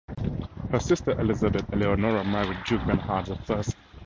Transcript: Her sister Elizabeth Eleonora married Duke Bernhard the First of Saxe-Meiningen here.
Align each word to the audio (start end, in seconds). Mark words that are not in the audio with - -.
Her 0.71 0.79
sister 0.79 1.11
Elizabeth 1.21 1.71
Eleonora 1.71 2.23
married 2.23 2.57
Duke 2.65 2.83
Bernhard 2.87 3.27
the 3.27 3.35
First 3.35 3.39
of 3.39 3.45
Saxe-Meiningen 3.45 3.85
here. 3.91 3.99